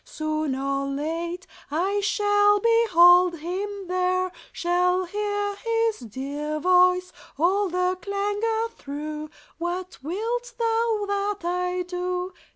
Soon 0.03 0.55
or 0.55 0.87
late 0.87 1.45
I 1.69 1.99
shall 1.99 2.59
behold 2.59 3.37
Him 3.37 3.85
there; 3.87 4.31
Shall 4.51 5.05
hear 5.05 5.55
His 5.57 5.99
dear 5.99 6.59
voice, 6.59 7.13
all 7.37 7.69
the 7.69 7.95
clangor 8.01 8.69
through; 8.69 9.29
"What 9.59 9.99
wilt 10.01 10.53
thou 10.57 11.05
that 11.07 11.45
I 11.45 11.83
do?" 11.83 12.33